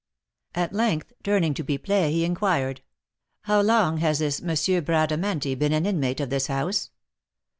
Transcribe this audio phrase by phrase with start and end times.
[0.55, 2.81] At length, turning to Pipelet, he inquired:
[3.43, 4.57] "How long has this M.
[4.83, 6.89] Bradamanti been an inmate of this house?"